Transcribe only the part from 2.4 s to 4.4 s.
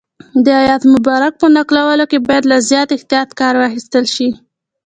له زیات احتیاط کار واخیستل شي.